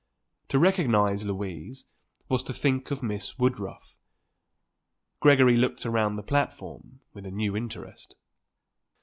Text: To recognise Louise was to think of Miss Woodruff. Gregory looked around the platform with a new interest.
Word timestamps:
To 0.49 0.57
recognise 0.57 1.25
Louise 1.25 1.85
was 2.27 2.41
to 2.45 2.53
think 2.53 2.89
of 2.89 3.03
Miss 3.03 3.37
Woodruff. 3.37 3.95
Gregory 5.19 5.57
looked 5.57 5.85
around 5.85 6.15
the 6.15 6.23
platform 6.23 7.01
with 7.13 7.27
a 7.27 7.29
new 7.29 7.55
interest. 7.55 8.15